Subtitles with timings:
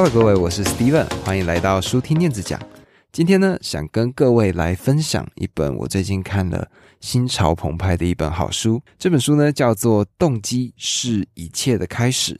[0.00, 2.62] Hello，各位，我是 Steven，欢迎来到书听念子讲。
[3.10, 6.70] 今天呢，想跟各位来分享一本我最近看了
[7.00, 8.80] 心潮澎湃的一本好书。
[8.96, 12.34] 这本书呢，叫做《动机是一切的开始》，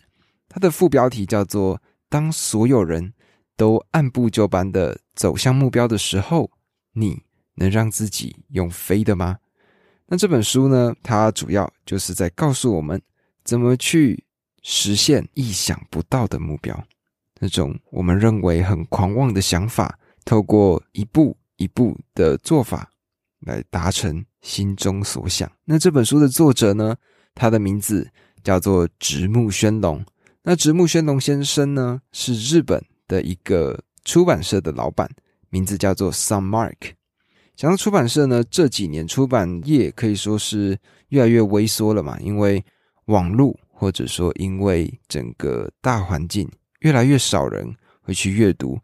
[0.48, 3.12] 它的副标题叫做“当所有人
[3.56, 6.48] 都按部就班的走向目标的时候，
[6.92, 7.24] 你
[7.56, 9.36] 能让自己用飞的吗？”
[10.06, 13.02] 那这本书呢，它主要就是在告诉我们
[13.42, 14.22] 怎么去
[14.62, 16.84] 实现意想不到的目标，
[17.38, 19.98] 那种我们认为很狂妄的想法。
[20.24, 22.90] 透过一步一步的做法
[23.40, 25.50] 来达成心中所想。
[25.64, 26.94] 那这本书的作者呢？
[27.34, 28.06] 他的名字
[28.42, 30.04] 叫做直木宣龙。
[30.42, 35.08] 那直木宣龙先生呢，是日本的一个出版社的老板，
[35.48, 36.92] 名字叫做 Sun Mark。
[37.56, 40.78] 讲到出版社呢，这几年出版业可以说是
[41.08, 42.62] 越来越萎缩了嘛，因为
[43.06, 46.46] 网络或者说因为整个大环境，
[46.80, 48.78] 越来越少人会去阅读。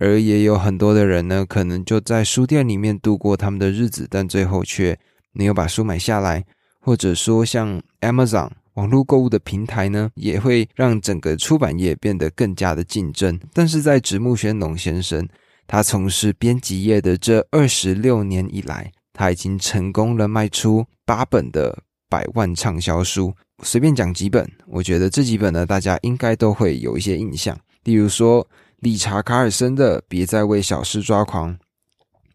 [0.00, 4.98] 而也有很多的人呢，可能就在书店里面度过他们的日子，但最后却
[5.32, 6.44] 没有把书买下来。
[6.80, 13.38] 或者说，像 Amazon 网络购物的平台呢，也会让整个出版业变得更加的竞争。
[13.52, 15.28] 但是在直木宣龙先生
[15.68, 23.32] 他从事编辑业的这二十六年以来，他已经成功了卖出八本的百万畅销书。
[23.62, 28.46] 随便讲几本，我觉得这几本呢，大家应该都会有一些印象，例如说。
[28.82, 31.54] 理查·卡尔森的《别再为小事抓狂》，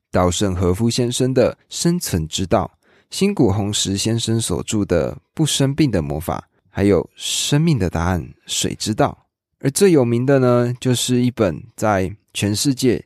[0.09, 2.71] 稻盛和夫先生的《生存之道》，
[3.09, 9.17] 新谷弘石先生所著的《不生病的魔法》，还有《生命的答案》《水之道》。
[9.59, 13.03] 而最有名的呢，就是一本在全世界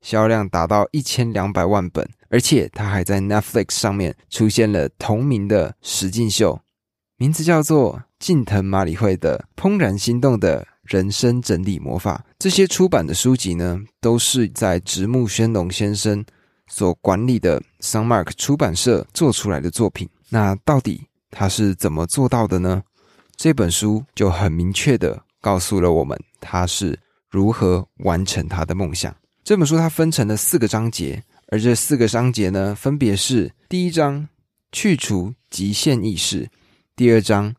[0.00, 6.60] 销量达到一千两百万本，而且它还在 Netflix 上面出现了同名的实境秀，
[7.16, 10.62] 名字叫做近藤麻里惠的《怦然心动的》。
[10.84, 16.22] 人生整理魔法，这些出版的书籍呢，都是在直木宣龙先生
[16.68, 20.06] 所管理的 Sunmark 出版社做出来的作品。
[20.28, 22.82] 那到底他是怎么做到的呢？
[23.34, 26.98] 这本书就很明确的告诉了我们，他是
[27.30, 29.16] 如何完成他的梦想。
[29.42, 34.28] 这本书它分成了四个章节，而这四个章节呢，分别是：第一章
[34.70, 36.46] 去除极限意识；
[36.96, 37.52] 第二章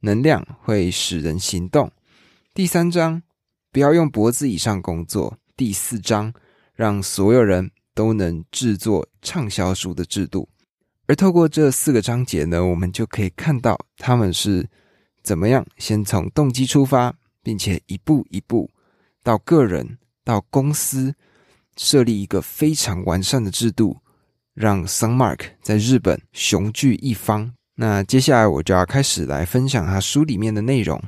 [0.00, 1.92] 能量会使人行动。
[2.52, 3.22] 第三章，
[3.70, 5.38] 不要用脖子以上工作。
[5.56, 6.34] 第四章，
[6.74, 10.48] 让所有人都能制作畅销书的制度。
[11.06, 14.68] 而透过这四个章节呢，我们就可以看到他们是
[15.22, 17.14] 怎么样先从动机出发，
[17.44, 18.68] 并且一步一步
[19.22, 21.14] 到个人到公司
[21.76, 23.98] 设立一个非常完善的制度，
[24.52, 27.54] 让 Sunmark 在日本雄踞一方。
[27.80, 31.02] 那接下来我就要开始来分享他书里面的内容。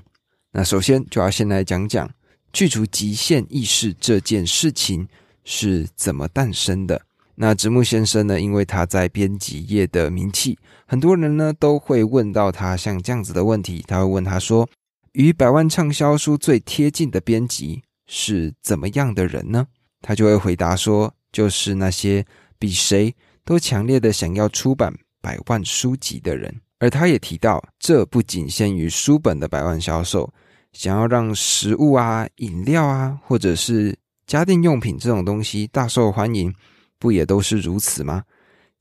[0.53, 2.11] 那首先就要先来讲讲
[2.55, 5.07] 去除极限意识这件事情
[5.45, 6.99] 是怎么诞生的。
[7.35, 13.85] 那直木先生呢，因为他在编辑业的名气，很多人呢都会问到他像这样子的问题。
[13.87, 14.67] 他会问他说
[15.13, 19.67] ：“与百万畅销书最贴近的编辑是怎么样的人呢？”
[20.01, 22.25] 他就会回答说：“就是那些
[22.59, 30.31] 比谁都强烈的想要出版百万书籍的人。”而他也提到，这不仅限于书本的百万销售。
[30.73, 33.97] 想要让食物啊、饮料啊，或者是
[34.27, 36.53] 家电用品这种东西大受欢迎，
[36.99, 38.25] 不也都是如此吗？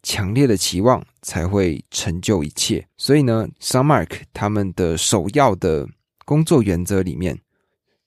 [0.01, 2.84] 强烈的期望才会成就一切。
[2.97, 5.88] 所以呢，Sunmark 他们的首要的
[6.25, 7.38] 工作原则里面，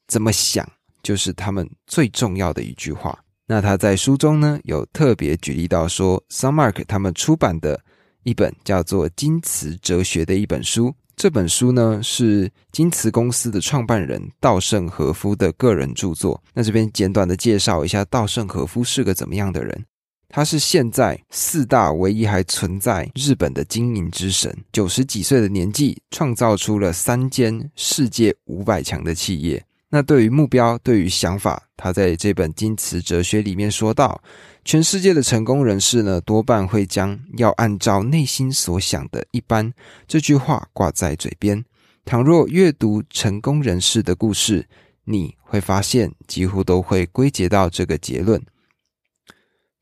[0.08, 0.66] 怎么想
[1.02, 3.16] 就是他们最重要的一句话。
[3.46, 7.78] 那他在书中呢，有特别举例到说，Sunmark 他们出版的
[8.24, 10.92] 一本叫做《金瓷哲学》的一本书。
[11.16, 16.42] 这本书呢是金瓷公司的创办人稻盛和夫的个人著作。
[16.52, 19.84] 那这边简短的介绍一下，稻盛和夫是个怎么样的人？
[20.28, 24.52] 他是现在四大唯一还存在日本的经营之神。
[24.72, 29.64] 九十几岁的年纪，创造出了三间世界五百强的企业。
[29.94, 34.20] 那对于目标，对于想法，他在这本《金瓷哲学》里面说到。
[34.64, 39.72] 全世界的成功人士呢，多半会将“要按照内心所想的一般”
[40.08, 41.64] 这句话挂在嘴边。
[42.04, 44.66] 倘若阅读成功人士的故事，
[45.04, 48.42] 你会发现几乎都会归结到这个结论：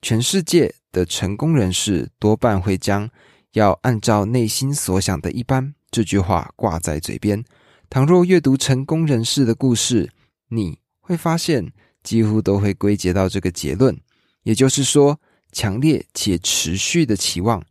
[0.03, 3.08] 全世界的成功人士多半会将
[3.55, 7.43] “要按照内心所想的一般”这句话挂在嘴边。
[7.93, 10.11] 倘若阅读成功人士的故事，
[10.49, 11.71] 你会发现
[12.03, 13.94] 几乎都会归结到这个结论。
[14.44, 15.21] 也就是说，
[15.53, 17.62] 强烈且持续的期望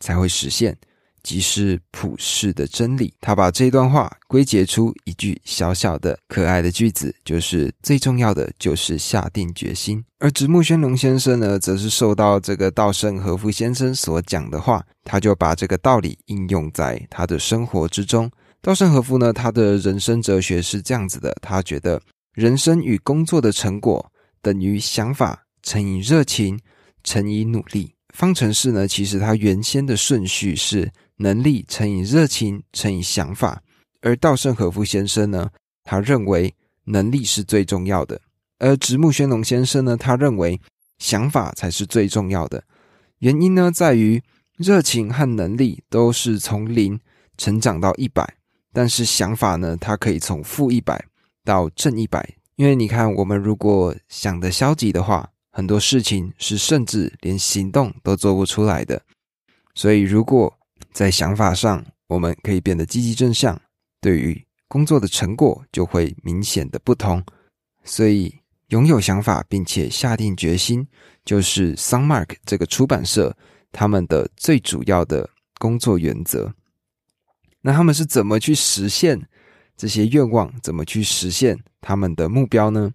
[0.00, 0.76] 才会实现，
[1.22, 3.14] 即是普世的真理。
[3.20, 10.04] 他把这段话归结出一句小小的可爱的句子，就是最重要的就是下定决心。
[10.18, 18.28] 而直木宣龙先生呢，则是受到这个稻盛和夫先生所讲的话，他就把这个道理应用在他的生活之中。
[18.60, 22.00] 稻盛和夫呢，他的人生哲学是这样子的，他觉得
[22.34, 24.12] 人生与工作的成果
[24.42, 26.58] 等于想法乘以热情
[27.04, 27.94] 乘以努力。
[28.14, 33.62] 方程式呢，其实它原先的顺序是能力乘以热情乘以想法，
[34.00, 35.48] 而稻盛和夫先生呢，
[35.84, 36.52] 他认为
[36.84, 38.20] 能力是最重要的，
[38.58, 40.60] 而直木宣龙先生呢，他认为
[40.98, 42.64] 想法才是最重要的。
[43.18, 44.20] 原因呢，在于
[44.56, 46.98] 热情和能力都是从零
[47.36, 48.34] 成长到一百，
[48.72, 51.06] 但是想法呢，它可以从负一百
[51.44, 52.34] 到正一百。
[52.56, 59.00] 因为你看，我们如果想的消极的话，很多事情是甚至连行动都做不出来的，
[59.74, 60.58] 所以如果
[60.92, 63.60] 在想法上我们可以变得积极正向，
[64.00, 67.24] 对于工作的成果就会明显的不同。
[67.84, 70.86] 所以拥有想法并且下定决心，
[71.24, 73.36] 就是 Sunmark 这个出版社
[73.72, 76.52] 他们的最主要的工作原则。
[77.62, 79.28] 那他们是怎么去实现
[79.76, 80.52] 这些愿望？
[80.62, 82.92] 怎么去实现他们的目标呢？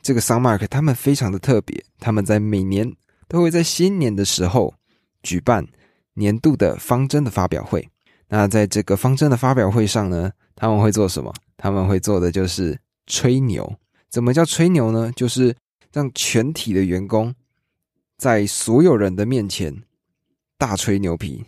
[0.00, 2.94] 这个 Sunmark 他们非常的特别，他们在每年
[3.26, 4.74] 都会在新年的时候
[5.22, 5.66] 举办
[6.14, 7.88] 年度的方针的发表会。
[8.28, 11.34] 那在这个方针的发表会上呢，他们会做什么？
[11.56, 13.78] 他们会做的就是吹牛。
[14.08, 15.12] 怎么叫吹牛呢？
[15.16, 15.54] 就是
[15.92, 17.34] 让全体的员工
[18.16, 19.82] 在所有人的面前
[20.56, 21.44] 大吹牛皮，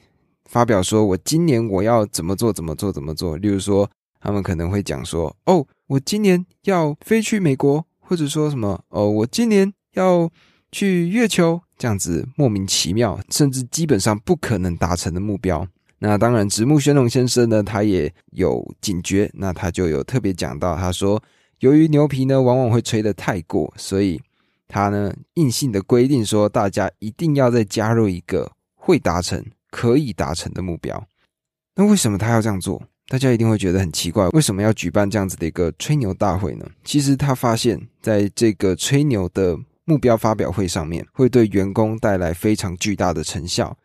[0.50, 3.36] 发表说我今年我要怎么做，怎么做，怎么做。
[3.36, 3.88] 例如说，
[4.20, 10.28] 他们可能会讲说：“哦，我今年要飞去美国。”或者说什么哦，我今年要
[10.72, 15.64] 去月球，这样子莫名其妙，甚至基本上不可能达成的目标。
[16.00, 21.22] 那当然，直木宣龙先生呢，他也有警觉，那他就有特别讲到，他说，
[21.60, 24.20] 由于牛皮呢往往会吹得太过，所以
[24.66, 31.06] 他呢硬性的规定说，大家一定要再加入一个会达成、可以达成的目标。
[31.76, 32.82] 那为什么他要这样做？
[33.08, 36.64] 大家一定会觉得很奇怪，为什么要举办这样子的一个吹牛大会呢？
[36.84, 43.76] 其实他发现，在这个吹牛的目标发表会上面，会对员工带来非常巨大的成效，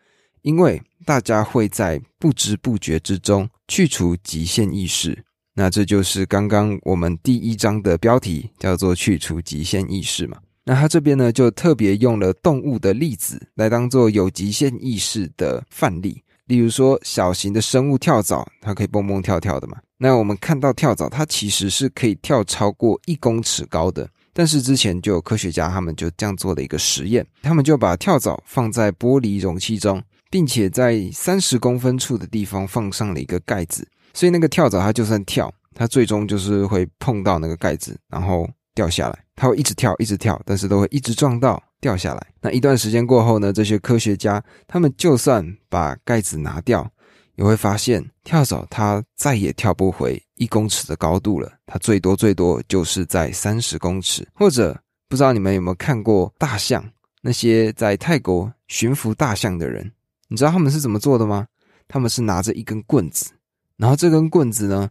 [0.43, 5.23] 因为大家会在不知不觉之中去除极限意识。
[5.55, 10.37] 那这就是刚刚我们第一章的标题，叫做“去除极限意识”嘛。
[10.65, 16.23] 那他这边呢，就特别用了动物的例子来当做有极限意识的范例。
[16.47, 19.77] 例如说，小型的生物跳蚤，它可以蹦蹦跳跳的嘛？
[19.97, 24.07] 那我们看到跳蚤，它其实是可以跳超过一公尺高的。
[24.33, 39.25] 但是之前就有科学家他们就这样做了一个实验，他们就把跳蚤放在玻璃容器中，并且在三十公分处的地方放上了一个盖子，所以那个跳蚤它就算跳，它最终就是会碰到那个盖子，然后掉下来。
[39.35, 41.61] 它会一直跳，一直跳，但是都会一直撞到。
[41.81, 42.27] 掉下来。
[42.41, 43.53] 那一段时间过后呢？
[43.53, 46.89] 这些科学家他们就算把盖子拿掉，
[47.35, 51.51] 也会发现跳蚤它再也跳不回一公尺的高度了。
[51.67, 54.27] 它最多最多就是在三十公尺。
[54.33, 54.75] 或者
[55.07, 56.83] 不知道你们有没有看过大象？
[57.21, 59.91] 那些在泰国驯服大象的人，
[60.27, 61.45] 你知道他们是怎么做的吗？
[61.87, 63.31] 他们是拿着一根棍子，
[63.77, 64.89] 然后这根棍子呢，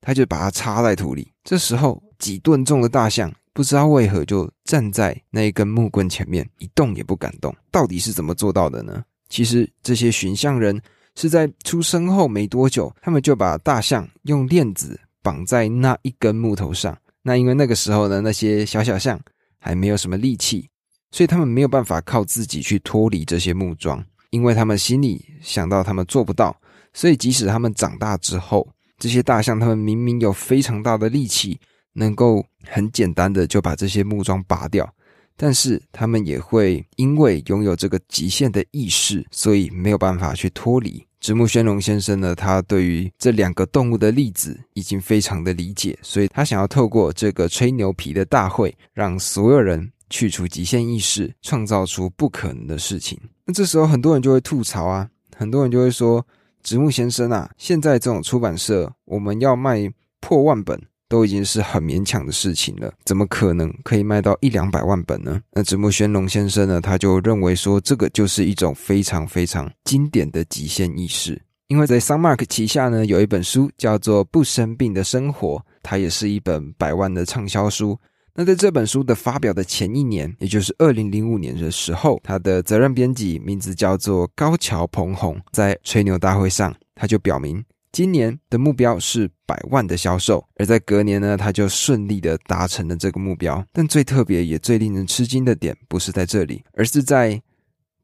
[0.00, 1.30] 他就把它插在土里。
[1.44, 3.32] 这时候几吨重的大象。
[3.52, 9.02] 不知道为何就站在那一根木棍前面一动也不敢动，到底是怎么做到的呢？
[9.30, 10.78] 其实这些寻象人
[11.14, 16.94] 是在出生后没多久，他们就把大象用链子绑在那一根木头上。
[17.22, 19.18] 那因为那个时候呢，那些小小象
[19.58, 20.68] 还没有什么力气，
[21.10, 24.04] 所以他们没有办法靠自己去脱离这些木桩。
[24.28, 26.54] 因为他们心里想到他们做不到，
[26.92, 28.68] 所以即使他们长大之后，
[28.98, 31.58] 这些大象他们明明有非常大的力气。
[31.96, 34.88] 能够很简单的就把这些木桩拔掉，
[35.36, 41.04] 但是他们也会因为拥有这个极限的意识，所以没有办法去脱离。
[41.18, 53.18] 直木宣龙先生呢，他对于这两个动物的例子已经非常的理解，所以他想要透过这个吹牛皮的大会，让所有人去除极限意识，创造出不可能的事情。
[53.44, 56.24] 那这时候很多人就会吐槽啊，很多人就会说：
[56.62, 60.80] 直木先生啊，现在这种出版社，我们要卖破万本。
[61.08, 65.40] 都已经是很勉强的事情了，怎么可能可以卖到一两百万本呢？
[65.52, 71.40] 那直木宣龙先生呢，他就认为说，这个就是一种非常非常经典的极限意识。
[71.68, 77.98] 因为在 Sunmark 旗下呢，有一本书叫做《不生病的生活》，它也是一本百万的畅销书。
[78.34, 87.64] 那在这本书的发表的前一年，也就是二零零五年的时候，他的责任编辑名字叫做高桥彭宏，在吹牛大会上，他就表明
[87.96, 93.66] 今年的目标是百万的销售，而在隔年呢，他就顺利的达成了这个目标。
[93.72, 97.40] 但最特别也最令人吃惊的点，不是在这里，而是在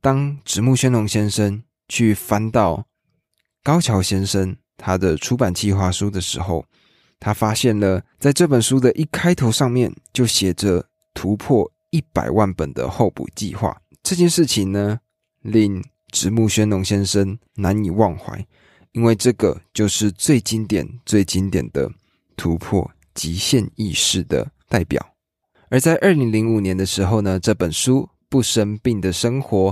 [0.00, 2.86] 当直木宣龙先生去翻到
[3.62, 6.64] 高桥先生他的出版计划书的时候。
[7.20, 10.82] 他发现了，在这本书的一开头上面就写着
[11.12, 13.76] 突破一百万本的候补计划。
[14.02, 15.00] 这件事情呢，
[15.42, 18.46] 令直木宣龙先生难以忘怀，
[18.92, 21.90] 因为这个就是最经典、最经典的
[22.36, 25.04] 突破极限意识的代表。
[25.68, 29.70] 而在二零零五年的时候呢，这本书《不生病的生活》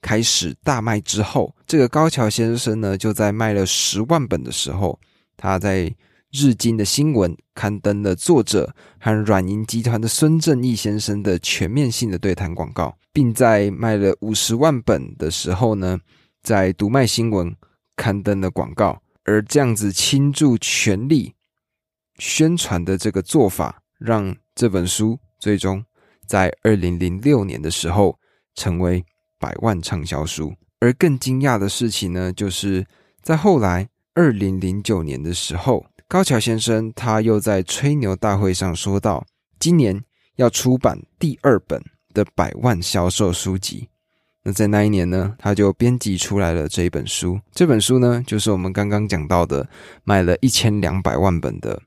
[0.00, 4.98] 开始大卖之后，这个高桥先生呢，就在卖了十万本的时候，
[5.36, 5.94] 他在。
[6.32, 15.98] 日经的新闻刊登了作者和软银集团的孙正义先生的全面性的对谈广告，并在卖了五十万本的时候呢，
[16.40, 17.52] 在读卖新闻
[18.00, 18.98] 刊登的广告。
[19.24, 21.34] 而这样子倾注全力
[22.18, 25.84] 宣传的这个做法，让这本书最终
[26.26, 28.18] 在二零零六年的时候
[28.54, 29.04] 成为
[29.38, 30.54] 百万畅销书。
[30.80, 32.86] 而更惊讶的事情呢，就是
[33.22, 35.84] 在后来二零零九年的时候。
[36.08, 39.24] 高桥先生他又在吹牛大会上说到，
[39.60, 40.02] 今年
[40.34, 41.80] 要出版第二本
[42.12, 43.88] 的百万销售书籍。
[44.42, 47.38] 那在那一年呢，他就编辑出来了这一本书。
[47.52, 49.68] 这本书呢，就是我们刚刚讲到的，
[50.04, 51.80] 卖了一千两百万本的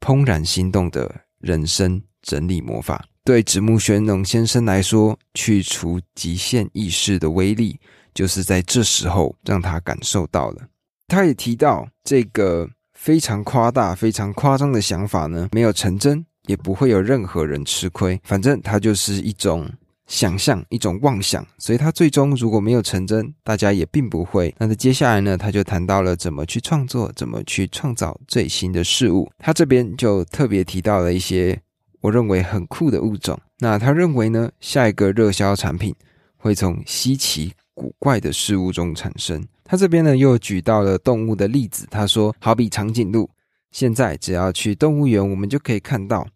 [0.06, 3.04] 《怦然心动的人生整理魔法》。
[3.24, 7.78] 对直木玄龙先生来说，去除极限意识的威力，
[8.14, 10.66] 就是在这时候让他感受到了。
[11.06, 12.68] 他也提到这个。
[12.94, 18.20] 非常夸大、非常夸张的想法呢，没有成真，也不会有任何人吃亏。
[18.24, 19.70] 反正它就是一种
[20.08, 24.52] 想象、一种妄想，所以它最终如果没有成真，大家也并不会。
[24.58, 29.30] 那在接下来呢，他就谈到了怎么去创作，怎么去创造最新的事物。
[29.38, 31.60] 他这边就特别提到了一些
[32.00, 33.38] 我认为很酷的物种。
[33.58, 35.94] 那他认为呢，下一个热销产品
[36.38, 39.44] 会从稀奇古怪的事物中产生。
[39.62, 43.28] 他这边呢又举到了动物的例子，他说，好比长颈鹿，
[43.72, 46.26] 现在只要去动物园，我们就可以看到，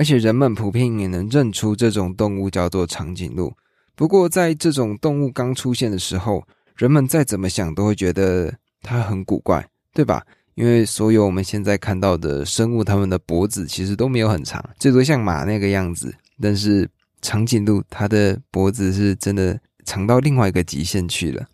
[0.00, 3.52] 而且人们普遍也能认出这种动物叫做长颈鹿。
[3.94, 6.42] 不过在这种动物刚出现的时候，
[6.74, 10.24] 人们再怎么想都会觉得它很古怪，对吧？
[10.54, 16.14] 因为所有我们现在看到的生物，它们的脖子其实都没有很长，最多像马那个样子。
[16.40, 16.88] 但是
[17.20, 21.46] 长颈鹿它的脖子是真的长到另外一个极限去了。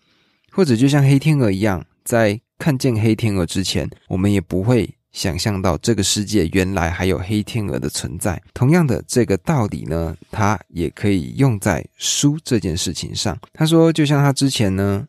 [0.53, 8.41] 或者就像黑天鹅一样，在看见黑天鹅之前，我们也不会想象到这个世界原来还有黑天鹅的存在。
[8.53, 13.37] 同样的，这个道理呢，它也可以用在书这件事情上。
[13.55, 15.07] 他说，就像他之前呢，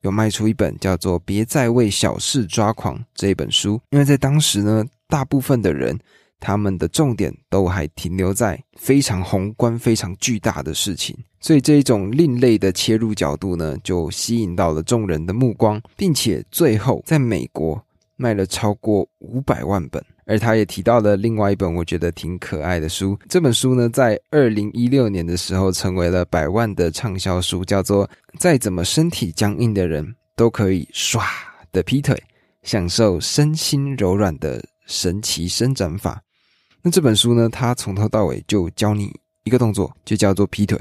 [0.00, 5.96] 有卖出一本叫做《别再为小事抓狂》这一本书，因为在当时呢，大部分的人。
[6.40, 17.82] 他们的重点都还停留在非常宏观、非常巨大的事情，所以这一种另类的切入角度呢，就吸引到了众人的目光，并且最后在美国
[18.16, 20.04] 卖了超过五百万本。
[20.26, 31.20] 而他也提到了另外一本我觉得挺可爱的书，这本书呢，在二零一六年的时候成为了百万的畅销书，叫做《再怎么身体僵硬的人都可以唰
[31.72, 32.16] 的劈腿，
[32.62, 36.14] 享受身心柔软的神奇伸展法》。
[36.80, 37.48] 那这本书呢？
[37.50, 40.80] 它从头到尾就教你一个动作，就叫做劈腿。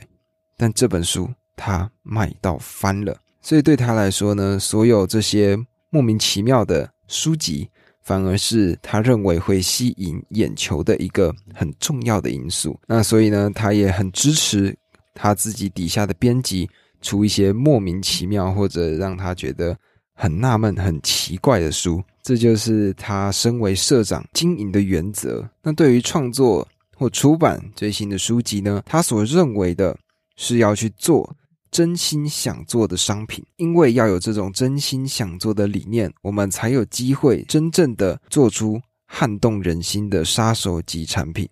[0.55, 5.57] 但这本书它卖到翻了，所以对他来说呢，所有这些
[5.89, 7.69] 莫名其妙的书籍，
[8.01, 12.77] 反而是他认为会吸引眼球的一个很重要的因素。
[12.87, 14.75] 那所以呢，他也很支持
[15.13, 16.67] 他自己底下的编辑
[17.01, 19.77] 出一些莫名其妙或者让他觉得
[20.15, 22.03] 很纳闷、很奇怪的书。
[22.23, 25.47] 这就是他身为社长经营的原则。
[25.61, 28.81] 那对于创作或出版最新的书籍呢？
[28.85, 29.95] 他所认为的
[30.35, 31.35] 是要去做
[31.73, 41.49] 真心想做的商品，因为要有这种真心想做的理念，我们才有机会真正的做出撼动人心的杀手级产品。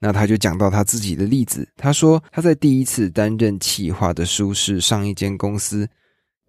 [0.00, 5.88] 那他就讲到他自己的例子，他说他在第一次担任企划的书是上一间公司。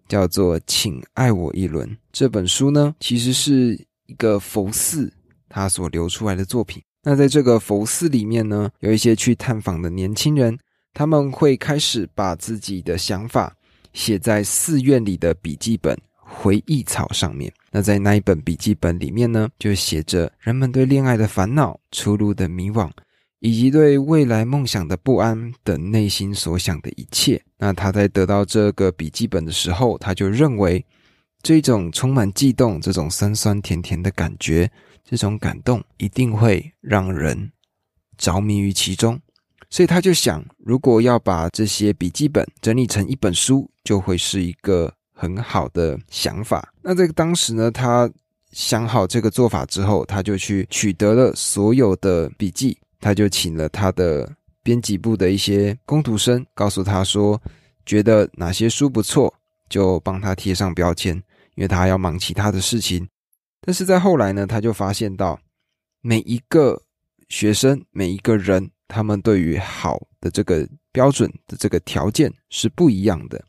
[0.08, 3.72] 叫做《请爱我一轮》这本书呢，其实是
[4.06, 5.10] 一个佛寺
[5.48, 6.82] 他所流出来的作品。
[7.02, 10.58] 那在这个佛寺里面呢，有一些去探访的年轻人，
[10.94, 13.56] 他们会开始把自己的想法
[13.92, 17.52] 写在寺院里的笔记本回忆草上面。
[17.70, 22.90] 那在那一本笔记本里面呢，就写着人们对恋爱的烦恼、出路的迷惘，
[23.40, 27.42] 以及对未来梦想的不安等内心所想的一切。
[27.56, 30.84] 那他在得到这个笔记本的时候，他就认为
[31.42, 34.70] 这种充满悸动、这种酸酸甜甜的感觉、
[35.04, 37.50] 这种感动，一定会让人
[38.16, 39.18] 着迷于其中。
[39.72, 46.74] 所以他就想，如果要把这些笔记本整理成一本书，就会是一个很好的想法。
[46.82, 48.08] 那这个当时呢，他
[48.50, 52.76] 想好这个做法之后，他就去取得了所有的笔记。
[53.00, 54.30] 他就请了他的
[54.62, 57.40] 编辑部的一些工读生，告诉他说，
[57.86, 59.32] 觉得哪些书不错，
[59.70, 61.16] 就帮他贴上标签，
[61.54, 63.08] 因为他要忙其他的事情。
[63.62, 65.40] 但是在后来呢，他就发现到
[66.02, 66.82] 每一个
[67.30, 73.42] 学生、每一个人，他们对于好的这个标准的这个条件是不一样的。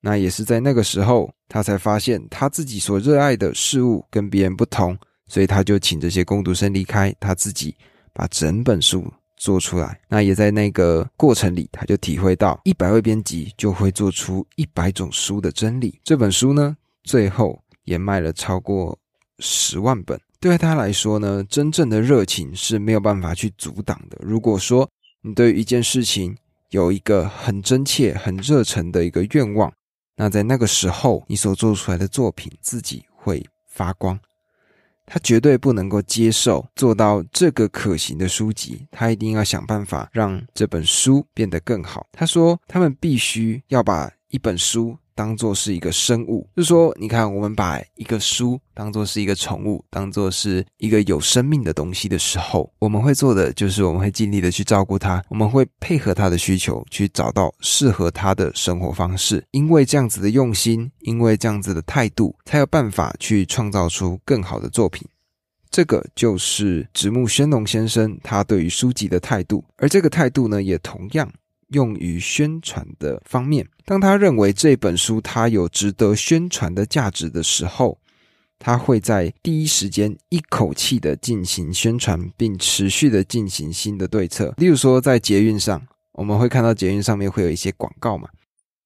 [0.00, 7.74] 那也是在那个时候，他才发现他自己所热爱的事物跟别人不同，所以他就请这些工读生离开，他自己。
[8.18, 9.04] 把整本书
[9.36, 16.00] 做出来，那也在那个过程里，他就体会到一百位编辑就会做出一百种书的真理。
[16.02, 18.98] 这本书呢，最后也卖了超过
[19.40, 20.18] 十万本。
[20.46, 24.16] 对他来说呢，真正的热情是没有办法去阻挡的。
[24.20, 24.88] 如果说
[25.22, 26.36] 你对一件事情
[26.70, 29.72] 有一个很真切、很热忱的一个愿望，
[30.16, 34.18] 那在那个时候，你所做出来的作品自己会发光。
[35.04, 42.06] 他绝对不能够接受做到这个可行的书籍，他一定要想办法让这本书变得更好。
[42.10, 44.96] 他说，他们必须要把一本书。
[45.16, 59.42] 当做是一个生物，就说，你看，我们把一个书当做是一个宠物，当做是一个有生命的东西的时候，我们会做的就是我们会尽力的去照顾它，我们会配合它的需求，去找到适合它的生活方式。
[59.52, 65.08] 因为这样子的用心，因为这样子的态度，才有办法去创造出更好的作品。
[65.70, 71.26] 这个就是直木宣龙先生他对于书籍的态度，而这个态度呢，也同样。
[71.70, 77.98] 用于宣传的方面，当他认为这本书它有值得宣传的价值的时候，
[78.58, 84.52] 他会在第一时间一口气的进行宣传，并持续的进行新的对策。
[84.56, 85.80] 例如说，在捷运上，
[86.12, 88.28] 我们会看到捷运上面会有一些广告嘛，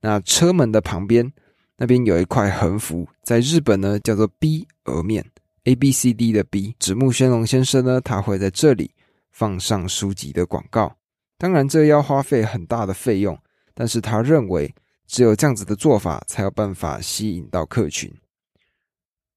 [0.02, 1.32] 那车门的旁边
[1.78, 5.24] 那边有一块横幅，在日本呢叫做 B 额面
[5.64, 8.90] A B C D 的 B，直木宣龙先生呢，他会在这里
[9.30, 10.96] 放上书籍的广告。
[11.38, 13.38] 当然，这要花费很大的费用，
[13.72, 14.74] 但是他认为
[15.10, 18.14] 只有这样子的做法才有办法吸引到客群。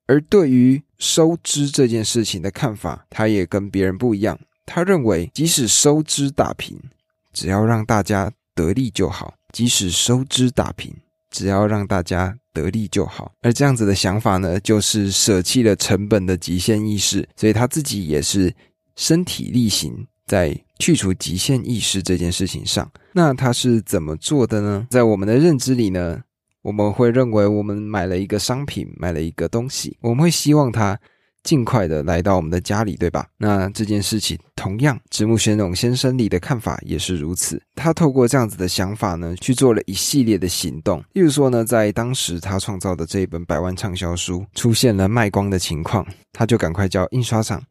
[0.06, 4.40] 而对于收支这件事情的看法，他也跟别人不一样。
[4.68, 6.80] 他认为，即使收支打平，
[7.34, 10.94] 只要让大家得利就好；即使收支打平，
[11.32, 13.32] 只要让大家得利就好。
[13.42, 18.54] 而这样子的想法呢，就是舍弃了成本的极限意识，所以他自己也是
[18.96, 20.06] 身体力行。
[20.34, 24.88] 在去除极限意识这件事情上，那他是怎么做的呢？
[24.90, 26.20] 在我们的认知里呢，
[26.64, 31.00] 我们会认为我们买了一个商品，买了一个东西，我们会希望它
[31.44, 33.28] 尽快的来到我们的家里，对吧？
[33.38, 37.62] 那这件事情同样，直木玄勇先生里的看法也是如此。
[37.76, 40.98] 他透过这样子的想法呢，去做了一系列的行动。
[41.14, 47.62] 例如说呢，在当时他创造的这一本百万畅销书出现了卖光的情况，他就赶快叫印刷厂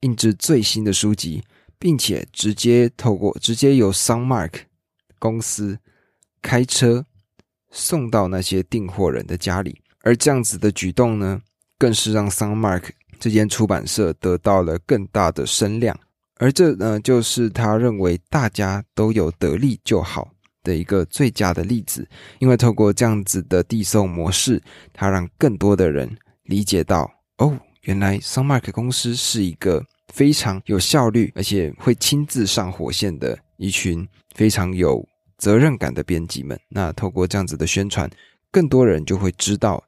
[0.00, 1.42] 印制最新的书籍。
[1.78, 4.52] 并且直接透过直接由 Sunmark
[5.18, 5.78] 公司
[6.40, 7.04] 开车
[7.70, 11.40] 送到那些订货人的家里，而这样子的举动呢，
[11.78, 12.84] 更是让 Sunmark
[13.18, 15.98] 这间出版社得到了更大的声量，
[16.36, 20.30] 而这呢，就是他认为大家都有得利就好
[20.62, 22.08] 的一个最佳的例子，
[22.38, 24.62] 因为透过这样子的递送模式，
[24.92, 29.84] 他让更多的人理解到，哦，原来 Sunmark 公司是一个。
[30.16, 36.58] 非常有效率，而且会亲自上火线的一群非常有责任感的编辑们。
[36.70, 38.10] 那透过这样子的宣传，
[38.50, 39.84] 更多人就会知道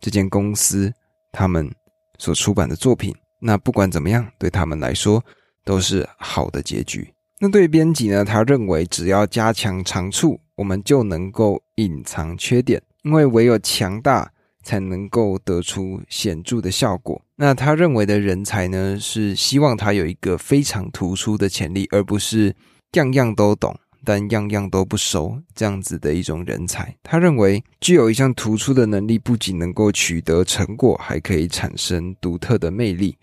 [0.00, 0.90] 这间公司
[1.30, 1.70] 他们
[2.16, 3.14] 所出版的作品。
[3.38, 5.22] 那不管怎么样，对他们来说
[5.62, 7.12] 都是好的结局。
[7.38, 8.24] 那对编辑呢？
[8.24, 14.32] 他认为只要加强长处，我们就能够隐藏缺点，因为唯有强大。
[14.66, 17.22] 才能够得出显著的效果。
[17.36, 22.52] 那他认为的人才呢，是希望他有一个非常突出的潜力，而不是
[22.94, 26.92] 样样都懂但样样都不熟这样子的一种人才。
[27.04, 33.16] 他认为具有一项突出的能力，不仅能够取得成果，还可以产生独特的魅力。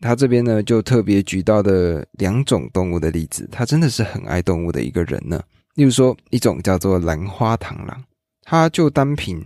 [0.00, 5.42] 他这边呢，就特别举到的两种动物的例子，他真的是很爱动物的一个人呢。
[5.74, 8.02] 例如说，一种叫做兰花螳螂，
[8.42, 9.44] 它就单凭。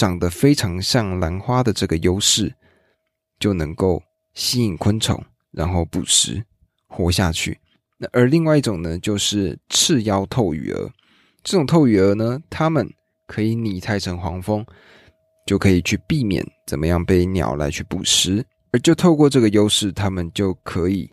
[0.00, 2.50] 长得非常像兰花的这个优势，
[3.38, 6.42] 就能够吸引昆虫，然后捕食。
[6.92, 7.56] 活下去。
[7.98, 10.90] 那而另外一种呢，就是赤腰透羽蛾。
[11.44, 12.84] 这种透羽蛾呢，它们
[13.28, 14.66] 可以拟态成黄蜂，
[15.46, 21.08] 就可以去避免怎么样被鸟来去捕食，而就透过这个优势，它们就可以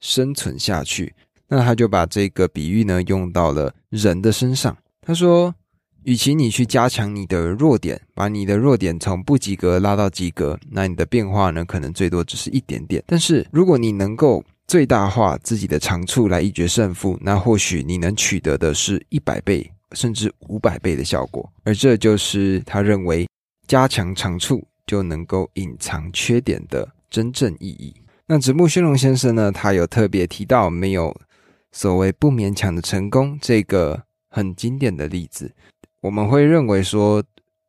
[0.00, 1.14] 生存下去。
[1.46, 4.76] 那他就把这个比喻呢用到了人的身上。
[5.00, 5.54] 他说，
[6.04, 13.02] 与其你去加强你的弱点，把你的弱点从不及格拉到及格，那你的变化呢可能最多只是一点点。
[13.06, 21.50] 但是如果你能够最大化自己的长处来一决胜负，那或许你能取得的是一百倍甚至五百倍的效果。
[21.64, 23.28] 而这就是他认为
[23.66, 27.94] 加强长处就能够隐藏缺点的真正意义。
[28.26, 31.14] 那直木宣龙先生呢，他有特别提到没有。
[31.72, 35.52] 所谓不勉强的成功，这个很经典的例子，
[36.00, 37.22] 我们会认为说，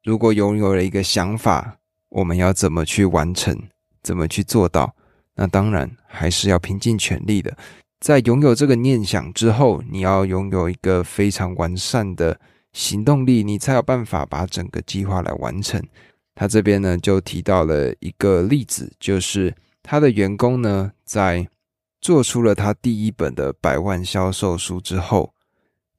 [0.04, 1.78] 如果拥有了一个想法，
[2.10, 3.58] 我们要怎么去完成，
[4.02, 4.96] 怎么去做到？
[5.36, 7.56] 那当然还是要拼尽全力的。
[8.00, 12.40] 在拥有这个念想之后，你要拥有一个非常完善的
[12.74, 15.82] 行动力，你才有办法把整个计划来完成。
[16.36, 21.48] 他这边呢就提到了一个例子，就是他的员工呢在。
[22.04, 25.32] 做出了他第一本的百万销售书之后，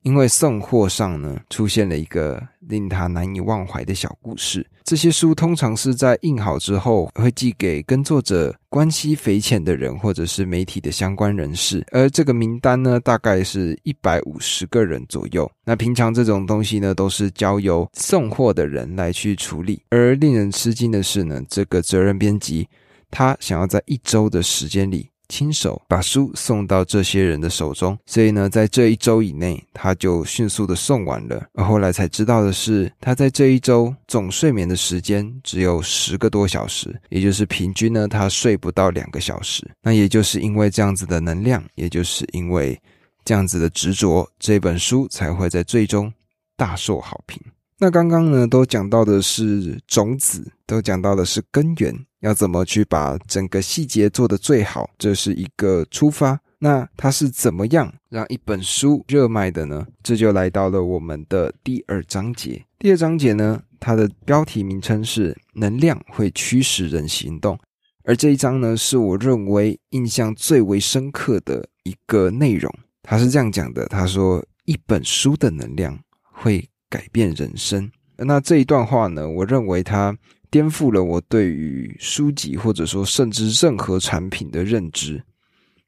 [0.03, 4.67] 因为送货上呢出现了一个令他难以忘怀的小故事。
[4.85, 11.87] 这些书通常是在印好之后会寄给跟作者关系匪浅的人，或者是媒体的相关人士。
[11.93, 15.51] 而这个名单呢，大概是一百五十个人左右。
[15.65, 19.81] 那平常这种东西呢，都是交由送货的人来去处理。
[19.91, 22.69] 而令人吃惊的是呢，这个责任编辑
[23.11, 25.09] 他想要在一周的时间里。
[25.33, 31.49] 亲手把书送到这些人的手中，所以呢，在这一周以内，他就迅速的送完了。
[31.55, 39.66] 而后来才知道的是，他在这一周总睡眠的时间只有十个多小时，也就是平均呢，他睡不到两个小时。
[39.81, 42.79] 那也就是因为这样子的能量，也就是因为
[43.25, 46.12] 这样子的执着，这本书才会在最终
[46.59, 47.40] 大受好评。
[47.83, 56.38] 那刚刚呢，都讲到的是种子，都讲到的是根源，要怎么去把整个细节做得最好，这是一个出发。
[56.61, 59.85] 那它是怎么样让一本书热卖的呢？
[60.01, 62.64] 这就来到了我们的第二章节。
[62.79, 67.59] 第二章节呢，它的标题名称是“能量会驱使人行动”，
[68.07, 72.73] 而这一章呢，是我认为印象最为深刻的一个内容。
[73.03, 76.64] 他是这样讲的：他说，一本书的能量会。
[76.93, 77.91] 改变人生。
[78.19, 79.27] 那这一段话呢？
[79.27, 80.15] 我认为它
[80.51, 85.25] 颠覆了我对于书籍或者说甚至任何产品的认知。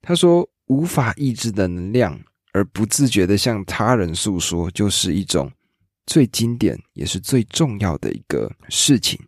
[0.00, 2.18] 他说，无法抑制的能量
[2.54, 5.52] 而不自觉的向他人诉说，就是一种
[6.06, 9.20] 最经典也是最重要的一个事情。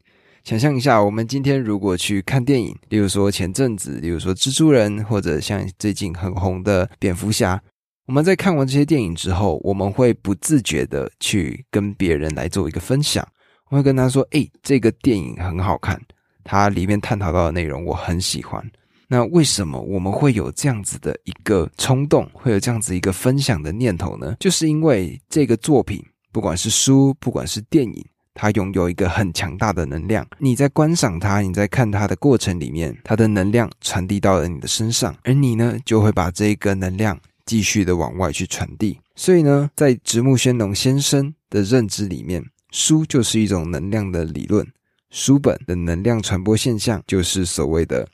[0.44, 7.62] 想象一下，我们今天如果去看电影，例如说前阵子，例如说蜘蛛人，或者像最近很红的蝙蝠侠。
[8.06, 13.26] 我们在看完这些电影之后，我们会不自觉的去跟别人来做一个分享。
[13.68, 16.00] 我会跟他说：“哎，这个电影很好看，
[16.44, 18.64] 它里面探讨到的内容我很喜欢。”
[19.08, 24.36] 那为什么我们会有这样子的一个冲动，会有这样子一个分享的念头呢？
[24.38, 30.24] 就是因为这个作品，不管是书，不管是电影，它拥有一个很强大的能量。
[30.38, 37.18] 你在观赏它，你在看它的过程里面，它的能量传递到了你的身上，而你呢，就会把这个能量。
[37.46, 44.66] 继续的往外去传递，所以呢，在直木宣农先生的认知里面，书就是一种能量的理论，
[45.10, 48.06] 书本的能量传播现象就是所谓的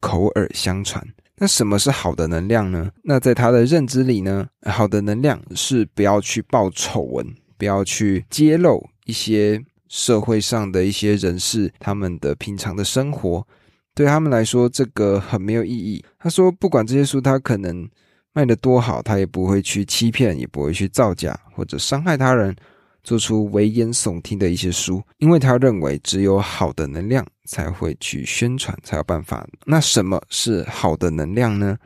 [0.00, 1.06] 口耳相传。
[1.36, 2.90] 那什么是好的能量呢？
[3.04, 7.26] 那在他的认知里呢，好的能量是不要去报丑闻，
[7.58, 13.46] 不要去揭露一些社会上的一些人士他们的平常的生活，
[13.94, 16.02] 对他们来说这个很没有意义。
[16.18, 17.86] 他说，不管这些书，他可能。
[18.32, 22.54] 卖的多好，他也不会去欺骗，也不会去造假或者伤害他人，
[23.02, 29.44] 做出危言耸听的一些书，因为他认为只有好的能量才会去宣传，才有办法。
[29.64, 31.76] 那什么是好的能量呢？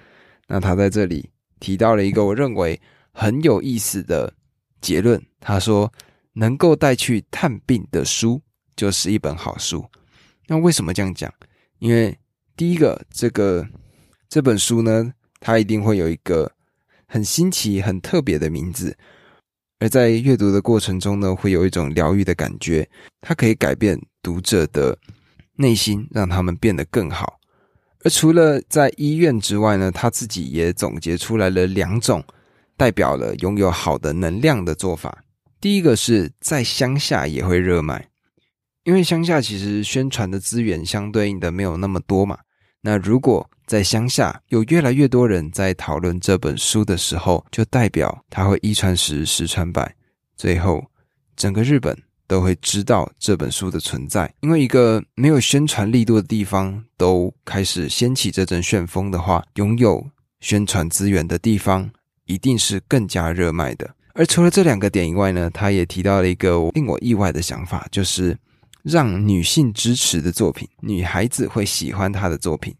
[0.46, 1.26] 那他在这里
[1.60, 2.78] 提到了一个我认为
[3.10, 4.30] 很有意思的
[4.82, 5.90] 结论，他说
[6.34, 8.38] 能够带去探病的书
[8.76, 9.82] 就是一本好书。
[10.46, 11.32] 那为什么这样讲？
[11.78, 12.14] 因为
[12.54, 13.66] 第一个，这个
[14.28, 15.10] 这本书呢。
[15.46, 16.50] 它一定会有一个
[17.06, 18.96] 很新奇、很特别的名字，
[19.78, 22.88] 而在阅读的过程中呢，会有一种疗愈的感觉。
[23.20, 24.98] 它可以改变读者的
[25.56, 27.38] 内心，让他们变得更好。
[28.04, 32.24] 而除了在医院之外呢，他自己也总结出来了两种
[32.78, 35.22] 代表了拥有好的能量的做法。
[35.60, 38.08] 第一个是在乡下也会热卖，
[38.84, 42.38] 因为乡下其实宣传的资源相对应的没有那么多嘛。
[42.80, 49.94] 那如果在乡下有越来越多人在讨论这本书的时候，就代表它会一传十，十传百，
[50.36, 50.84] 最后
[51.36, 51.96] 整个日本
[52.26, 54.32] 都会知道这本书的存在。
[54.40, 60.06] 因为一个没有宣传力度的地方都开始掀起这阵旋风的话，拥有
[60.40, 61.90] 宣传资源的地方
[62.26, 63.94] 一定是更加热卖的。
[64.12, 68.36] 而除了这两个点以外呢，他也提到了一个令我意外的想法，就是
[68.82, 72.74] 让女性支持的作品，女孩子会喜欢他的作品。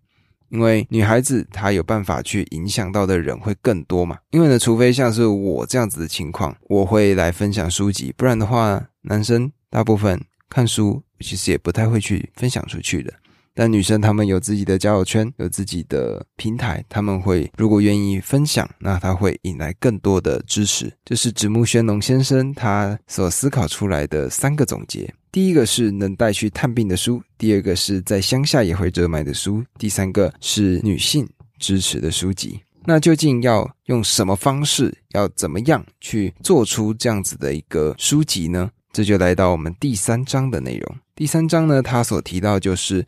[0.55, 4.17] 因为女孩子她有办法去影响到的人会更多嘛？
[4.31, 13.13] 因为呢，除非像是我这样子的情况，我会来分享书籍，不然的话，男生大部分看书其实也不太会去分享出去的。
[13.55, 20.93] 但女生她们有自己的交友圈，有自己的平台，他们会如果愿意分享，那他会引来更多的支持。
[21.05, 25.09] 这是直木宣龙先生他所思考出来的三个总结。
[25.31, 31.29] 第一个是能带去探病的书，第二个是在乡下也会热卖的书，第三个是女性
[31.61, 32.61] 支持的书籍。
[32.85, 38.69] 那究竟要用什么方式，要怎么样去做出这样子的一个书籍呢？
[38.93, 40.97] 这就来到我们第三章的内容。
[41.15, 43.07] 第三章呢，他所提到就是。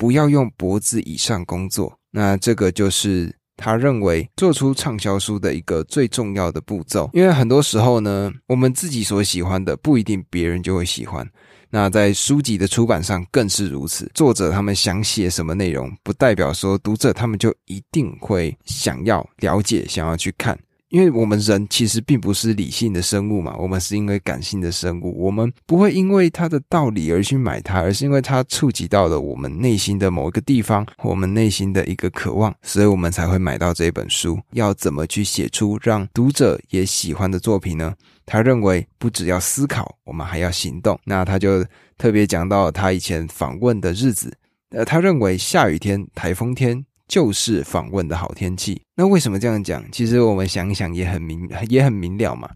[0.00, 7.10] 不要用脖子以上工作，那这个就是他认为做出畅销书的一个最重要的步骤。
[7.12, 11.28] 因为很多时候呢，我们自己所喜欢的不一定别人就会喜欢。
[11.68, 20.58] 那在书籍的出版上更是如此，作者他们想写什么内容，不代表说读者他们就一定会想要了解、想要去看。
[20.90, 34.36] 因为我们人其实并不是理性的生物嘛，我们是因为感性的生物，我们不会因为它的道理而去买它，而是因为它触及到了我们内心的某一个地方，我们内心的一个渴望，所以我们才会买到这本书。
[34.52, 37.94] 要怎么去写出让读者也喜欢的作品呢？
[38.26, 40.98] 他认为不只要思考，我们还要行动。
[41.04, 41.64] 那他就
[41.98, 44.36] 特别讲到他以前访问的日子，
[44.70, 46.84] 呃，他认为下雨天、台风天。
[47.10, 48.80] 就是访问的好天气。
[48.94, 49.84] 那为什么这样讲？
[49.90, 52.48] 其实我们想一想也很明，也很明了嘛。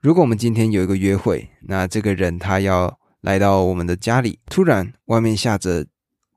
[0.00, 5.86] 如果我们今天有一个约会，那这个人他要来到我们的家里，突然外面下着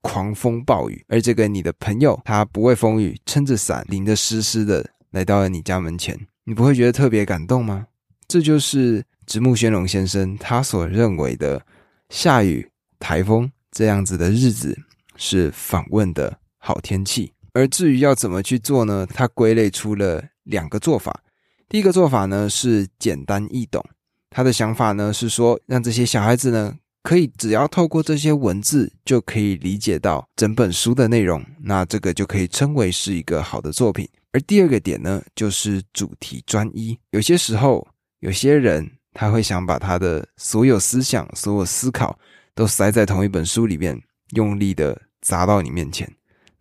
[0.02, 7.88] 狂风暴雨，而这个你的朋友他不畏风雨，撑着伞，淋得湿湿的来到了你家门前，你不会觉得特别感动吗？
[8.28, 11.66] 这就是直木宣龙先生他所认为的
[12.10, 14.78] 下雨、台风这样子的日子
[15.16, 17.32] 是访问的好天气。
[17.54, 19.08] 而至于要怎么去做呢？
[19.14, 21.22] 他归类出了两个做法。
[21.70, 23.84] 第一个做法呢是简单易懂，
[24.30, 34.08] 他的想法呢是说，让这些小孩子呢可以只要透过这些文字就可以理解到整本书的内容，那这个就可以称为是一个好的作品。
[34.32, 36.98] 而第二个点呢就是主题专一。
[37.12, 37.88] 有些时候，
[38.20, 42.18] 有些人他会想把他的所有思想、所有思考
[42.56, 44.00] 都塞在同一本书里面，
[44.32, 46.12] 用力的砸到你面前。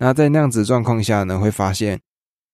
[0.04, 1.96] 那在那样子状况下呢，会发现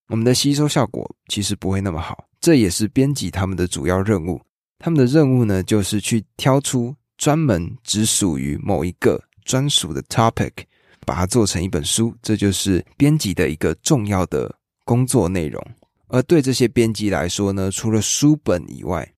[0.08, 2.26] 我们的吸收效果其实不会那么好。
[2.40, 4.38] 这也是编辑他们的主要任务。
[4.78, 10.52] 他们的任务呢，就是去挑出专门只属于某一个专属的 topic，
[11.06, 12.14] 把它做成一本书。
[12.20, 15.66] 这就是编辑的一个重要的工作内容。
[16.08, 19.10] 而对这些编辑来说呢，除了书本以外，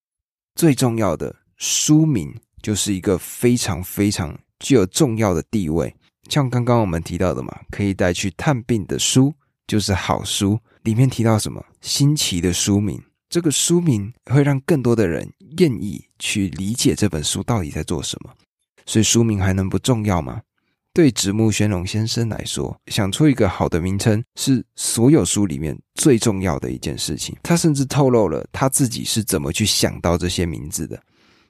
[0.55, 5.93] 最重要的书名就是一个非常非常具有重要的地位。
[6.31, 9.35] 像刚刚我们提到的嘛，可以带去探病的书
[9.67, 10.59] 就是好书。
[10.85, 18.33] 里面提到什么新奇的书名，这个书名会让更多的人愿意去理解这本书到底在做什么。
[18.87, 20.41] 所以书名还能不重要吗？
[20.95, 27.37] 对直木宣龙先生来说，想出一个好的名称是所有书里面最重要的一件事情。
[27.43, 31.01] 他甚至透露了他自己是怎么去想到这些名字的。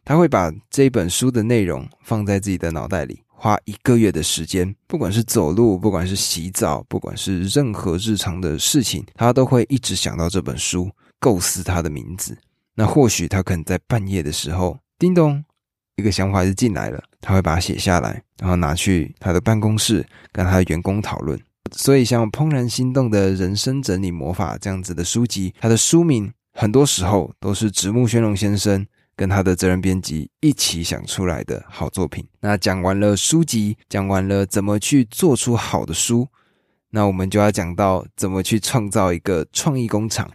[0.04, 3.22] 他会把这本书的内容放在自己的脑袋里。
[3.42, 12.36] 花一个月的时间，不管是走路，不管是洗澡，不管是任何日常的事情，他都会一直想到这本书，构思他的名字。
[12.74, 15.42] 那或许他可能在半夜的时候，叮咚，
[15.96, 21.40] 一个想法就进来了，他会把它写下来，然后拿去他的办公室跟他的员工讨论。
[21.74, 28.86] 所以，像《怦然心动的人生整理魔法》这样子的书籍，它的书名很多时候都是直木宣龙先生。
[29.20, 32.26] 跟他的责任编辑一起想出来的好作品。
[32.40, 36.26] 那讲完了书籍，讲完了怎么去做出好的书，
[36.88, 40.30] 那我们就要讲到怎么去创造一个创意工厂，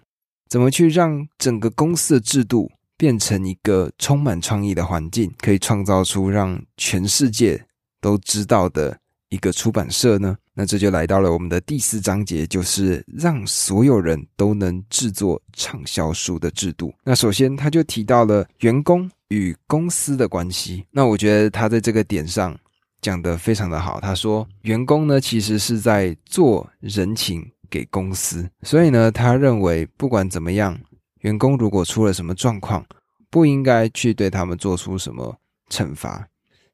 [0.47, 7.65] 怎么去让整个公司的制度变成一个充满创意的环境，可以创造出让全世界
[7.99, 10.37] 都知道的一个出版社呢？
[10.57, 16.93] 那这就来到了我们的第四章节，就是让所有人都能制作畅销书的制度。
[17.03, 20.85] 那首先他就提到了员工与公司的关系。
[20.91, 22.57] 那我觉得他在这个点上
[23.01, 23.99] 讲得非常的好。
[23.99, 30.79] 他说，员工呢其实是在做人情给公司，所以呢，他认为不管怎么样，
[31.19, 32.85] 员工如果出了什么状况，
[33.29, 35.35] 不应该去对他们做出什么
[35.69, 36.25] 惩罚。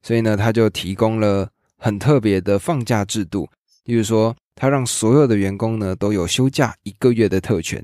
[0.03, 3.49] 所以呢，他就提供了很特别的放假制度，
[3.85, 7.83] 例如说，他让所有的员工呢都有休假一个月的特权。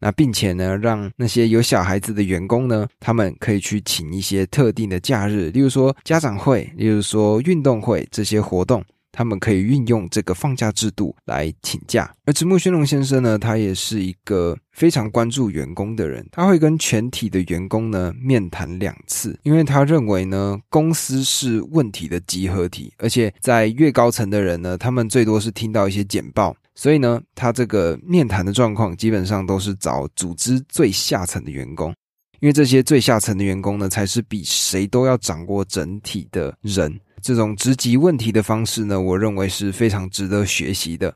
[0.00, 8.84] 那并且呢，让那些有小孩子的员工呢，他们可以去请一些特定的假日，例如说家长会，例如说运动会这些活动。
[9.18, 31.92] 他们可以运用这个放假制度来请假，而直木宣龙先生呢，他也是一个非常关注员工的人，他会跟全体的员工呢面谈两次，因为他认为呢，公司是问题的集合体，而且在越高层的人呢，他们最多是听到一些简报，所以呢，他这个面谈的状况基本上都是找组织最下层的员工，
[32.38, 37.00] 因为这些最下层的员工呢，才是比谁都要掌握整体的人。
[37.28, 41.14] 这种直击问题的方式呢，我认为是非常值得学习的。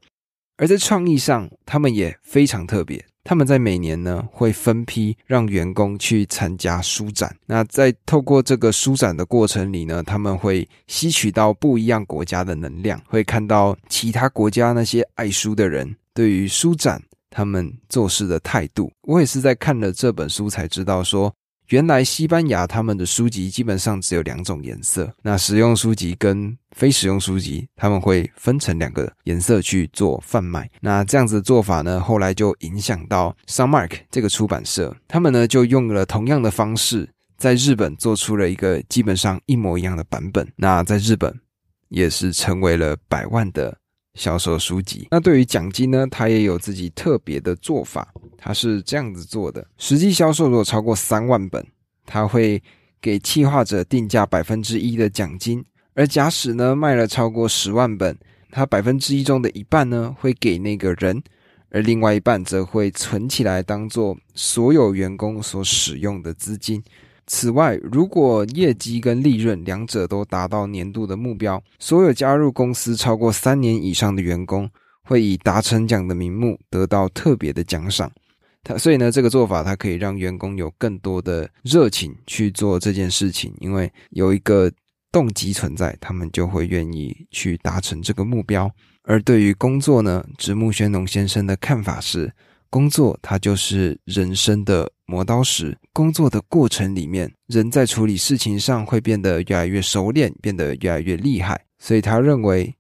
[0.59, 3.03] 而在创意上，他们也非常特别。
[3.25, 7.35] 他们在每年呢会分批让员工去参加书展。
[7.47, 18.93] 那在透过这个书展的过程里呢，他们会吸取到不一样国家的能量，会看到其他国家那些爱书的人对于书展他们做事的态度。
[19.05, 21.33] 我也是在看了这本书才知道说。
[21.73, 30.71] 原来西班牙他们的书籍基本上只有两种颜色，那实用书籍跟非实用书籍他们会分成两个颜色去做贩卖。
[30.83, 37.09] 那这样子的做法呢，后来就影响到 Sunmark 这个出版社，他们呢就用了同样的方式，
[37.39, 40.47] 在日本做出了一个基本上一模一样的版本。
[40.57, 41.35] 那在日本
[41.89, 43.75] 也是成为了百万的。
[44.15, 46.07] 销售书籍，那对于奖金呢？
[46.11, 48.13] 他也有自己特别的做法。
[48.37, 51.67] 他是这样子做的：实际销售如果超过三万本，
[52.05, 52.63] 他会
[53.01, 55.63] 给企划者定价百分之一的奖金；
[55.95, 58.17] 而假使呢卖了超过十万本，
[58.51, 61.23] 他百分之一中的一半呢会给那个人，
[61.71, 66.83] 而另外一半则会存起来当做所有员工所使用的资金。
[67.35, 74.69] 此外，如果业绩跟利润两者都达到年度的目标，所有加入公司超过三年以上的员工
[75.03, 78.13] 会以达成奖的名目得到特别的奖赏。
[78.63, 84.71] 他所以呢，这个做法它可以让员工有更多的热情去做这件事情，因为有一个
[85.11, 88.71] 动机存在，他们就会愿意去达成这个目标。
[89.05, 92.31] 而对于工作呢，直木宣农先生的看法是。
[92.69, 95.77] 工作，它就是人生的磨刀石。
[95.93, 101.63] 工作的过程里面，人在处理事情上会变得越来越熟练，变得越来越厉害。
[101.79, 102.75] 所以他认为，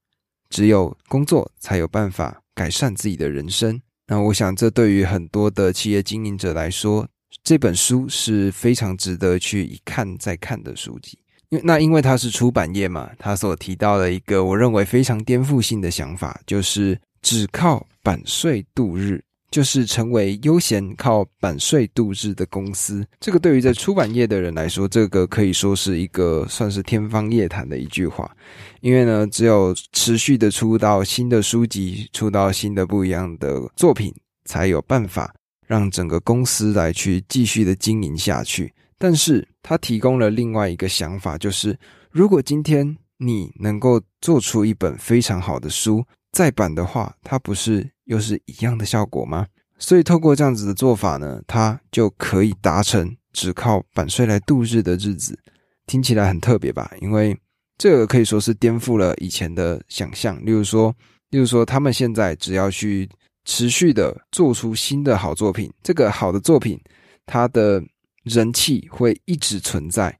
[0.49, 3.79] 只有工作才有办法改善自己的人生。
[4.07, 7.07] 那我想，这对于很多的企业经营者来说，
[7.45, 11.19] 这本书是非常值得去一看再看的书籍。
[11.51, 19.23] 因那因为它是出版业嘛，他所提到的一个我认为非常颠覆性的想法，就是只靠版税度日。
[19.53, 28.35] 就是成为悠闲靠版税度日的公司，这个对于在出版业的人来说，这个可以说是一个算是天方夜谭的一句话。
[28.81, 34.13] 因为呢，只有持续的出到新的书籍，出到新的不一样的作品，
[34.47, 35.35] 才有办法
[35.67, 38.73] 让整个公司来去继续的经营下去。
[38.97, 41.79] 但是他提供了另外一个想法，就是
[42.11, 47.91] 如果今天你能够做出一本非常好的书，再版的话，它不是。
[48.07, 49.47] 又是一样的效果吗？
[49.79, 55.39] 所以透过这样子的做法呢，它就可以达成只靠版税来度日的日子。
[55.87, 56.93] 听起来很特别吧？
[57.01, 57.35] 因为
[57.79, 60.37] 这个可以说是颠覆了以前的想象。
[60.45, 60.95] 例如说，
[61.31, 63.09] 例如说，他们现在只要去
[63.45, 66.79] 持续的做出新的好作品，这个好的作品，
[67.25, 67.83] 它的
[68.25, 70.19] 人气会一直存在。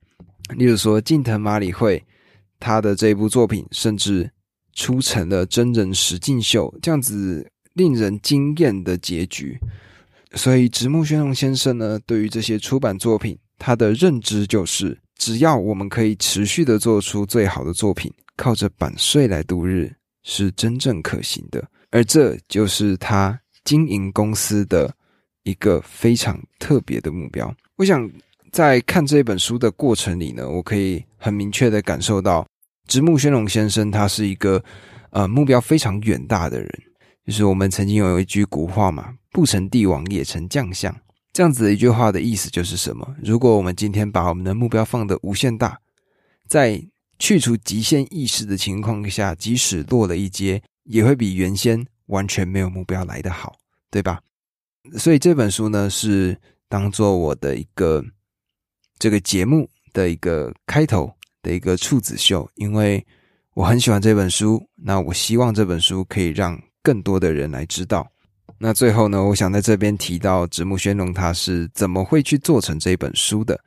[0.57, 2.03] 例如说，近藤麻里惠
[2.59, 4.31] 他的这部作品，甚至
[4.73, 7.47] 出成了真人实境秀，这样子。
[7.75, 9.59] 令人惊艳的结局，
[10.35, 19.91] 所以直木宣龙先生呢，对于这些出版作品，他的认知就是，只要我们可以持续的做出最好的作品，靠着版税来度日，
[20.23, 21.67] 是真正可行的。
[21.91, 24.95] 而这就是他经营公司的
[25.45, 27.51] 一个非常特别的目标。
[27.77, 28.07] 我想
[28.51, 32.47] 在看这本书的过程里呢，我可以很明确的感受到，
[32.87, 34.63] 直木宣龙先生他是一个
[35.11, 36.69] 呃目标非常远大的人。
[37.25, 40.93] 就是我们曾经有一句古话嘛，“不成帝王也成将相”，
[41.33, 43.15] 这样子的一句话的意思就是什么？
[43.23, 45.79] 如果我们今天把我们的目标放得无限大，
[46.49, 46.85] 在
[47.21, 53.57] 去除极限意识的情况下，即使落了一阶，也会比原先完全没有目标来得好，
[53.89, 54.21] 对吧？
[54.99, 56.37] 所以这本书呢，是
[56.69, 58.05] 当做我的一个
[58.99, 63.05] 这个节目的一个开头的一个处子秀，因为
[63.55, 68.07] 我很喜欢这本书，那我希望这本书可以让更多的人来知道。
[68.59, 73.59] 那最后呢，我想在这边提到直木宣龙他是怎么会去做成这本书的。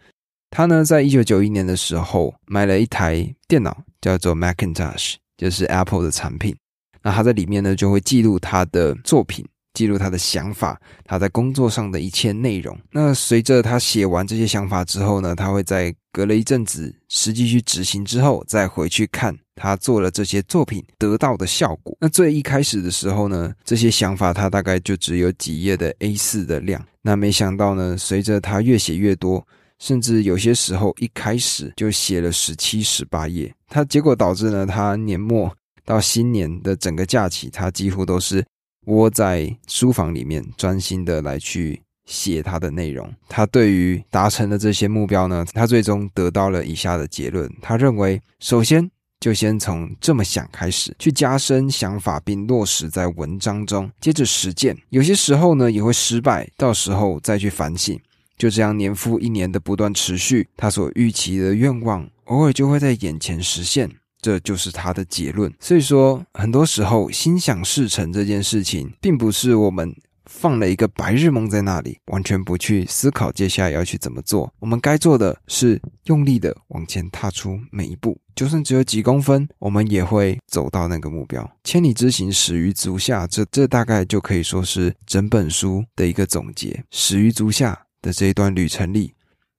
[0.52, 6.56] 他呢，在一九九一年的时候买了一台电脑，叫做 Macintosh，就是 Apple 的产品。
[7.04, 9.46] 那他在里面呢，就会记录他的作品。
[9.76, 12.76] 记录他的想法，他在工作上的一切内容。
[12.90, 21.96] 那随着他写完这些想法之后呢，他会在隔了一阵子实际去执行之后，再回去看他做了这些作品得到的效果。
[22.00, 26.84] 那最一开始的时候呢，这些想法他大概就只有几页的 A 四的量。
[27.02, 29.46] 那没想到呢，随着他越写越多，
[29.78, 33.54] 甚至有些时候一开始就写了十七、十八页。
[33.68, 35.54] 他结果导致呢，他年末
[35.84, 38.44] 到新年的整个假期，他几乎都是。
[38.86, 43.12] 窝在书房里面，专心的来去写他的内容。
[43.28, 47.52] 他对于达成的这些目标呢，他最终得到了以下的结论。
[47.62, 54.78] 他认为，首先就先从这么想开始，去加深想法并落实在文章中，接着实践。
[54.90, 58.00] 有些时候呢，也会失败，到时候再去反省。
[58.38, 63.90] 就这样年复一年的不断持续，他所预期的愿望，偶尔就会在眼前实现。
[64.26, 65.54] 这就是他的结论。
[65.60, 69.96] 所以说，很多时候心想事成这件事情，并不是我们
[70.26, 74.52] 放了一个白日梦在那里，完全不去思考接下来要去怎么做。
[74.58, 81.48] 我们该做的是用力的往前踏出每一步，就算只有几公分，我们也会走到那个目标。
[81.64, 83.28] 千里之行，始于足下。
[83.28, 86.84] 这这大概就可以说是整本书的一个总结。
[86.90, 89.14] 始于足下的这一段旅程里，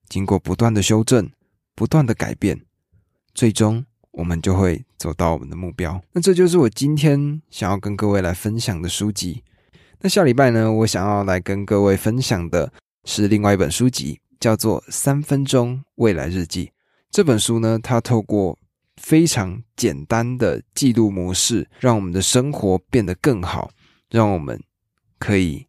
[0.09, 1.31] 经过不断的修正、
[1.77, 2.61] 不断的改变，
[3.33, 3.85] 最终。
[4.17, 6.01] 我们就会走到我们的目标。
[6.11, 9.45] 那这就是我今天想要跟各位来分享的书籍。
[10.01, 12.73] 那下礼拜呢，我想要来跟各位分享的
[13.05, 16.67] 是另外一本书籍，叫做《三分钟未来日记》。
[17.11, 18.59] 这本书呢，它透过
[18.97, 23.71] 非常简单的记录模式，让我们的生活变得更好，
[24.09, 24.59] 让我们
[25.19, 25.67] 可以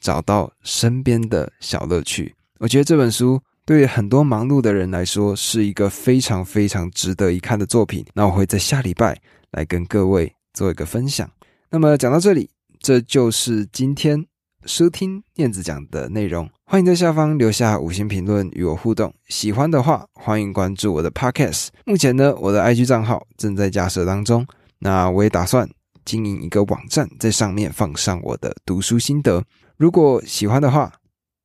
[0.00, 2.34] 找到身边的小乐趣。
[2.58, 3.38] 我觉得这本书。
[3.66, 8.04] 对于很多忙碌的人来说，是一个非常非常值得一看的作品。
[8.12, 9.18] 那我会在下礼拜
[9.52, 11.30] 来跟各位做一个分享。
[11.70, 12.50] 那么讲到这里，
[12.80, 14.22] 这就是今天
[14.66, 16.46] 收听燕子讲的内容。
[16.66, 19.10] 欢迎在下方留下五星评论与我互动。
[19.28, 21.68] 喜欢的话，欢迎关注我的 Podcast。
[21.86, 24.46] 目前呢，我的 IG 账号正在架设当中。
[24.78, 25.66] 那我也打算
[26.04, 29.42] 经营一个网站，在上面放上我的读书心得。
[29.78, 30.92] 如果喜欢的话，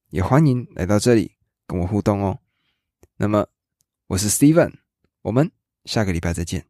[0.10, 1.32] 也欢迎来到这里。
[1.70, 2.40] 跟我互动哦。
[3.18, 3.48] 那么，
[4.08, 4.74] 我是 Steven，
[5.22, 5.52] 我们
[5.86, 6.66] 下个礼拜再见。